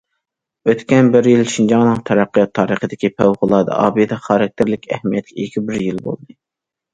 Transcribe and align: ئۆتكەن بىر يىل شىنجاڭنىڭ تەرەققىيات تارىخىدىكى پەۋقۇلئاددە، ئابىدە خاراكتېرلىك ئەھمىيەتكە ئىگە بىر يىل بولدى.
ئۆتكەن 0.71 1.09
بىر 1.15 1.27
يىل 1.31 1.43
شىنجاڭنىڭ 1.55 1.99
تەرەققىيات 2.07 2.53
تارىخىدىكى 2.59 3.11
پەۋقۇلئاددە، 3.19 3.77
ئابىدە 3.83 4.19
خاراكتېرلىك 4.25 4.89
ئەھمىيەتكە 4.97 5.39
ئىگە 5.45 5.65
بىر 5.71 5.79
يىل 5.91 6.03
بولدى. 6.09 6.37